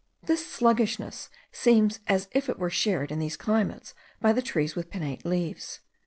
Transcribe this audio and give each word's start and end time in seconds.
This 0.23 0.51
sluggishness 0.51 1.29
seems 1.51 1.99
as 2.07 2.27
if 2.31 2.49
it 2.49 2.57
were 2.57 2.71
shared 2.71 3.11
in 3.11 3.19
those 3.19 3.37
climates 3.37 3.93
by 4.19 4.33
the 4.33 4.41
trees 4.41 4.75
with 4.75 4.89
pinnate 4.89 5.27
leaves. 5.27 5.81